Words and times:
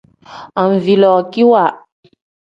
Anvilookiwa. 0.61 1.63